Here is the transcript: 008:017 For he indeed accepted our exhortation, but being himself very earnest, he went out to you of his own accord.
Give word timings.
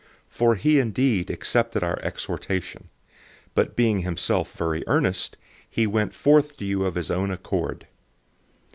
008:017 0.31 0.31
For 0.35 0.55
he 0.55 0.79
indeed 0.79 1.29
accepted 1.29 1.83
our 1.83 1.99
exhortation, 2.01 2.89
but 3.53 3.75
being 3.75 3.99
himself 3.99 4.51
very 4.53 4.83
earnest, 4.87 5.37
he 5.69 5.85
went 5.85 6.15
out 6.25 6.45
to 6.57 6.65
you 6.65 6.85
of 6.85 6.95
his 6.95 7.11
own 7.11 7.29
accord. 7.29 7.85